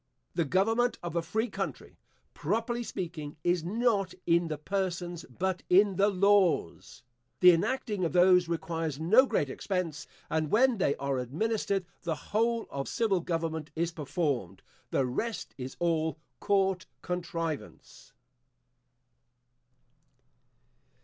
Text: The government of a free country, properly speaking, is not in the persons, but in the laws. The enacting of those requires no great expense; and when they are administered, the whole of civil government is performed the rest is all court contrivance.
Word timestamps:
The 0.33 0.45
government 0.45 0.97
of 1.03 1.15
a 1.15 1.21
free 1.21 1.47
country, 1.47 1.99
properly 2.33 2.81
speaking, 2.81 3.37
is 3.43 3.63
not 3.63 4.15
in 4.25 4.47
the 4.47 4.57
persons, 4.57 5.25
but 5.29 5.61
in 5.69 5.95
the 5.97 6.09
laws. 6.09 7.03
The 7.39 7.51
enacting 7.51 8.03
of 8.03 8.11
those 8.11 8.47
requires 8.49 8.99
no 8.99 9.27
great 9.27 9.47
expense; 9.47 10.07
and 10.27 10.49
when 10.49 10.79
they 10.79 10.95
are 10.95 11.19
administered, 11.19 11.85
the 12.01 12.15
whole 12.15 12.65
of 12.71 12.87
civil 12.87 13.19
government 13.19 13.69
is 13.75 13.91
performed 13.91 14.63
the 14.89 15.05
rest 15.05 15.53
is 15.59 15.77
all 15.79 16.17
court 16.39 16.87
contrivance. 17.03 18.11